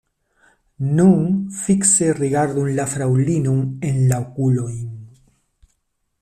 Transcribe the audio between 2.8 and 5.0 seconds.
la fraŭlinon en la okulojn.